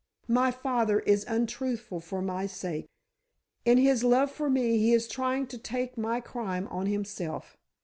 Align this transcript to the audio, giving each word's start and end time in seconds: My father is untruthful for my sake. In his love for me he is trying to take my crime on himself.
My 0.33 0.49
father 0.49 1.01
is 1.01 1.25
untruthful 1.27 1.99
for 1.99 2.23
my 2.23 2.47
sake. 2.47 2.87
In 3.65 3.77
his 3.77 4.03
love 4.03 4.31
for 4.31 4.49
me 4.49 4.79
he 4.79 4.93
is 4.93 5.07
trying 5.07 5.45
to 5.49 5.59
take 5.59 5.95
my 5.95 6.19
crime 6.19 6.67
on 6.69 6.87
himself. 6.87 7.55